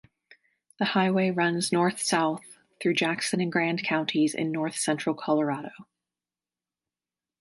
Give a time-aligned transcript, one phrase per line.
[0.79, 5.69] The highway runs north-south through Jackson and Grand counties in north central Colorado.